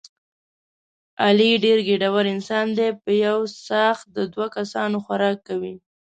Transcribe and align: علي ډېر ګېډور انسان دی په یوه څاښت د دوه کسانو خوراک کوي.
علي 1.23 1.51
ډېر 1.65 1.77
ګېډور 1.87 2.25
انسان 2.35 2.67
دی 2.77 2.89
په 3.03 3.11
یوه 3.25 3.51
څاښت 3.65 4.05
د 4.15 4.17
دوه 4.33 4.47
کسانو 4.55 4.97
خوراک 5.05 5.37
کوي. 5.47 5.75